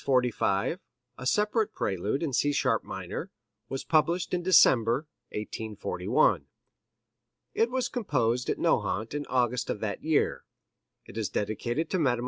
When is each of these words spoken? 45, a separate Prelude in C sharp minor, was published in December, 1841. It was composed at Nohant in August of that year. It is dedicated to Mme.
45, 0.03 0.79
a 1.19 1.25
separate 1.27 1.75
Prelude 1.75 2.23
in 2.23 2.33
C 2.33 2.51
sharp 2.51 2.83
minor, 2.83 3.29
was 3.69 3.83
published 3.83 4.33
in 4.33 4.41
December, 4.41 5.05
1841. 5.29 6.47
It 7.53 7.69
was 7.69 7.87
composed 7.87 8.49
at 8.49 8.57
Nohant 8.57 9.13
in 9.13 9.27
August 9.27 9.69
of 9.69 9.79
that 9.81 10.01
year. 10.03 10.43
It 11.05 11.17
is 11.19 11.29
dedicated 11.29 11.91
to 11.91 11.99
Mme. 11.99 12.19